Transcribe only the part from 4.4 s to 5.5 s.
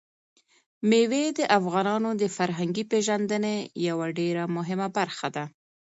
مهمه برخه ده.